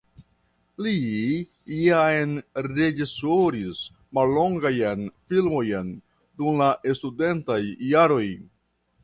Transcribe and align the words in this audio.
Li 0.85 0.93
jam 1.79 2.33
reĝisoris 2.67 3.83
mallongajn 4.19 5.05
filmojn 5.33 5.93
dum 6.43 6.59
la 6.65 6.73
studentaj 7.03 7.61
jaroj. 7.93 8.25